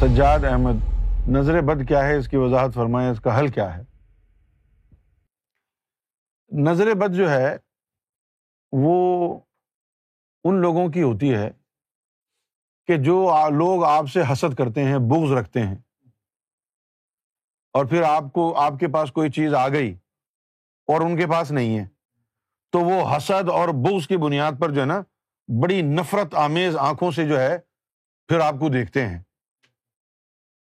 سجاد 0.00 0.44
احمد، 0.44 0.78
نظر 1.28 1.60
بد 1.60 1.86
کیا 1.88 2.02
ہے؟ 2.04 2.16
اس 2.16 2.28
کی 2.28 2.36
وضاحت 2.36 2.74
فرمائیں، 2.74 3.08
اس 3.10 3.20
کا 3.20 3.38
حل 3.38 3.48
کیا 3.48 3.76
ہے؟ 3.76 3.82
نظر 6.50 6.92
بد 6.94 7.14
جو 7.16 7.28
ہے، 7.30 7.56
وہ 8.72 8.94
ان 10.44 10.60
لوگوں 10.60 10.88
کی 10.88 11.02
ہوتی 11.02 11.34
ہے 11.34 11.50
کہ 12.88 12.96
جو 13.02 13.28
لوگ 13.56 13.84
آپ 13.84 14.10
سے 14.12 14.22
حسد 14.32 14.56
کرتے 14.58 14.84
ہیں، 14.84 14.98
بغض 15.10 15.32
رکھتے 15.32 15.66
ہیں، 15.66 15.76
اور 17.74 17.84
پھر 17.86 18.02
آپ 18.02 18.32
کو، 18.32 18.52
آپ 18.58 18.78
کے 18.80 18.88
پاس 18.88 19.12
کوئی 19.12 19.30
چیز 19.30 19.54
آ 19.54 19.68
گئی 19.68 19.94
اور 20.88 21.00
ان 21.00 21.16
کے 21.16 21.26
پاس 21.26 21.50
نہیں 21.52 21.78
ہے، 21.78 21.86
تو 22.72 22.80
وہ 22.80 23.16
حسد 23.16 23.48
اور 23.50 23.68
بغض 23.84 24.06
کی 24.06 24.16
بنیاد 24.18 24.60
پر 24.60 24.70
جو 24.70 24.80
ہے 24.80 24.86
نا، 24.86 25.02
بڑی 25.48 25.82
نفرت 25.94 26.34
آمیز 26.40 26.76
آنکھوں 26.80 27.10
سے 27.10 27.28
جو 27.28 27.40
ہے، 27.40 27.58
پھر 28.28 28.40
آپ 28.40 28.54
کو 28.60 28.68
دیکھتے 28.68 29.06
ہیں۔ 29.06 29.22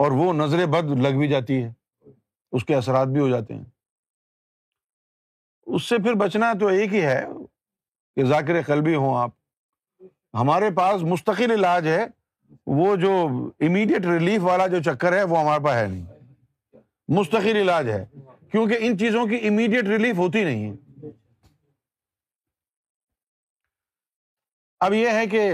اور 0.00 0.10
وہ 0.10 0.32
نظر 0.32 0.66
بد 0.66 1.00
لگ 1.00 1.18
بھی 1.18 1.28
جاتی 1.28 1.62
ہے 1.62 1.72
اس 2.52 2.64
کے 2.64 2.74
اثرات 2.74 3.08
بھی 3.08 3.20
ہو 3.20 3.28
جاتے 3.28 3.54
ہیں۔ 3.54 3.64
اس 5.66 5.84
سے 5.84 5.96
پھر 5.96 6.14
بچنا 6.14 6.52
تو 6.60 6.66
ایک 6.66 6.94
ہی 6.94 7.02
ہے 7.02 7.26
کہ 8.16 8.24
ذاکر 8.24 8.62
قلبی 8.62 8.94
ہوں 8.94 9.16
آپ۔ 9.16 9.30
ہمارے 10.34 10.70
پاس 10.70 11.02
مستقل 11.02 11.50
علاج 11.50 11.88
ہے، 11.88 12.06
وہ 12.66 12.96
جو 12.96 13.28
امیڈیٹ 13.60 14.06
ریلیف 14.06 14.42
والا 14.42 14.66
جو 14.66 14.82
چکر 14.82 15.12
ہے، 15.12 15.22
وہ 15.22 15.40
ہمارے 15.40 15.64
پاس 15.64 15.76
ہے 15.76 15.86
نہیں۔ 15.86 16.06
مستقل 17.08 17.56
علاج 17.56 17.90
ہے، 17.90 18.06
کیونکہ 18.50 18.76
ان 18.80 18.98
چیزوں 18.98 19.26
کی 19.26 19.48
امیڈیٹ 19.48 19.84
ریلیف 19.84 20.16
ہوتی 20.16 20.44
نہیں 20.44 20.70
ہے۔ 20.70 21.06
اب 24.80 24.92
یہ 24.92 25.08
ہے 25.08 25.26
کہ 25.26 25.52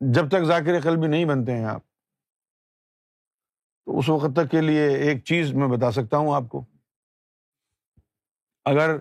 جب 0.00 0.28
تک 0.28 0.44
ذاکر 0.44 0.80
قلبی 0.80 1.06
نہیں 1.06 1.24
بنتے 1.24 1.52
ہیں 1.52 1.64
آپ 1.64 1.80
تو 3.86 3.98
اس 3.98 4.08
وقت 4.08 4.32
تک 4.36 4.50
کے 4.50 4.60
لیے 4.60 4.86
ایک 4.88 5.24
چیز 5.24 5.52
میں 5.52 5.68
بتا 5.68 5.90
سکتا 5.90 6.16
ہوں 6.16 6.34
آپ 6.34 6.42
کو۔ 6.48 6.64
اگر 8.64 8.96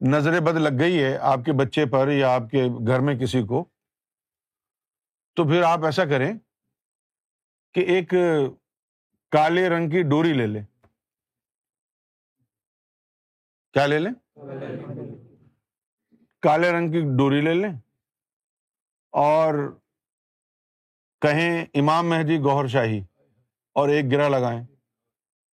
نظر 0.00 0.40
بد 0.40 0.56
لگ 0.56 0.78
گئی 0.78 1.02
ہے 1.02 1.16
آپ 1.16 1.38
کے 1.46 1.52
بچے 1.52 1.86
پر 1.86 2.08
یا 2.08 2.34
آپ 2.34 2.42
کے 2.50 2.64
گھر 2.86 3.00
میں 3.00 3.14
کسی 3.14 3.42
کو، 3.42 3.64
تو 5.36 5.44
پھر 5.44 5.62
آپ 5.62 5.84
ایسا 5.84 6.04
کریں 6.04 6.32
کہ 7.74 7.80
ایک 7.80 8.14
کالے 9.30 9.68
رنگ 9.68 9.90
کی 9.90 10.02
ڈوری 10.02 10.32
لے 10.32 10.46
لیں۔ 10.46 10.64
کیا 13.72 13.86
لے 13.86 13.98
لیں؟ 13.98 14.12
کالے 16.42 16.72
رنگ 16.72 16.92
کی 16.92 17.00
ڈوری 17.18 17.40
لے 17.40 17.54
لیں 17.54 17.72
اور 19.12 19.54
کہیں 21.20 21.66
امام 21.74 22.08
مہدی 22.10 22.38
گوہر 22.38 22.66
شاہی۔ 22.66 23.09
اور 23.80 23.88
ایک 23.88 24.12
گرا 24.12 24.28
لگائیں۔ 24.28 24.64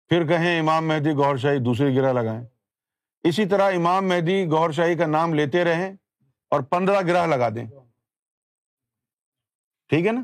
پھر 0.09 0.27
کہیں 0.27 0.61
امام 0.61 0.89
مہدی 0.89 1.13
گوہر 1.13 1.37
شاہی 1.37 1.59
دوسری 1.59 1.97
گرا 1.97 2.13
لگائیں۔ 2.13 2.47
اسی 3.23 3.47
طرح 3.47 3.73
امام 3.73 4.09
مہدی 4.09 4.47
گور 4.47 4.71
شاہی 4.71 4.95
کا 4.95 5.07
نام 5.07 5.35
لیتے 5.35 5.65
رہیں 5.65 5.97
اور 6.51 6.61
پندرہ 6.61 7.01
گرہ 7.01 7.27
لگا 7.27 7.49
دیں۔ 7.49 7.67
ٹھیک 9.89 10.07
ہے 10.07 10.13
نا؟ 10.13 10.23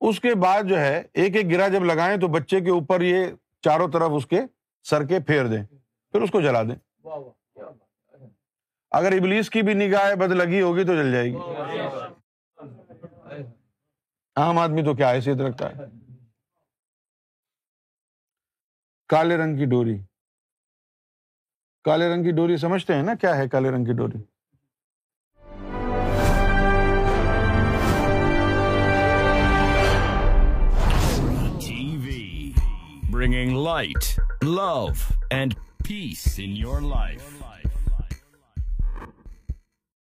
اس 0.00 0.20
کے 0.20 0.34
بعد 0.34 0.62
جو 0.62 0.80
ہے، 0.80 1.02
ایک 1.12 1.36
ایک 1.36 1.50
گرہ 1.50 1.68
جب 1.68 1.84
لگائیں 1.84 2.16
تو 2.16 2.28
بچے 2.28 2.60
کے 2.60 2.70
اوپر 2.70 3.00
یہ 3.00 3.24
چاروں 3.60 3.88
طرف 3.92 4.10
اس 4.14 4.26
کے 4.26 4.40
سر 4.84 5.06
کے 5.06 5.20
پھیر 5.20 5.46
دیں۔ 5.46 5.64
پھر 6.12 6.22
اس 6.22 6.30
کو 6.30 6.40
جلا 6.40 6.62
دیں۔ 6.62 7.06
اگر 8.90 9.12
ابلیس 9.12 9.50
کی 9.50 9.62
بھی 9.62 9.74
نگاہ 9.74 10.14
بد 10.14 10.32
لگی 10.32 10.60
ہوگی 10.60 10.84
تو 10.84 10.94
جل 10.94 11.12
جائے 11.12 11.32
گی۔ 11.32 11.38
عام 14.36 14.58
آدمی 14.58 14.82
تو 14.82 14.94
کیا 14.94 15.12
حیثیت 15.12 15.36
رکھتا 15.36 15.70
ہے؟ 15.70 16.07
کالے 19.08 19.36
رنگ 19.36 19.56
کی 19.56 19.64
ڈوری۔ 19.64 19.98
کالے 21.84 22.08
رنگ 22.14 22.24
کی 22.24 22.30
ڈوری 22.30 22.56
سمجھتے 22.56 22.94
ہیں 22.94 23.02
نا 23.02 23.14
کیا 23.14 23.36
ہے 23.36 23.48
کالے 23.48 23.70
رنگ 23.70 23.84
کی 23.84 23.92
ڈوری؟ 23.92 24.18
Bringing 33.12 33.56
light 33.64 34.20
love 34.42 34.86
and 35.30 35.54
peace 35.88 36.40
in 36.42 36.56
your 36.56 36.80
life 36.80 37.42